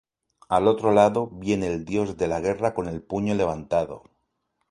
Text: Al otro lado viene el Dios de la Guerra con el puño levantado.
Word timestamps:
Al 0.49 0.67
otro 0.67 0.91
lado 0.93 1.27
viene 1.27 1.67
el 1.67 1.85
Dios 1.85 2.17
de 2.17 2.27
la 2.27 2.39
Guerra 2.39 2.73
con 2.73 2.87
el 2.87 3.03
puño 3.03 3.35
levantado. 3.35 4.01